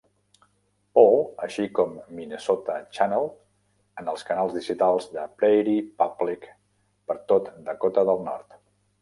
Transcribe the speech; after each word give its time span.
Paul, 0.99 1.19
així 1.47 1.65
com 1.79 1.91
"Minnesota 2.19 2.77
Channel" 2.99 3.29
en 4.05 4.09
els 4.15 4.25
canals 4.31 4.57
digitals 4.59 5.07
de 5.19 5.27
Prairie 5.43 5.85
Public 6.01 6.49
per 7.13 7.19
tot 7.35 7.53
Dakota 7.71 8.09
de 8.11 8.19
el 8.21 8.27
Nord. 8.33 8.59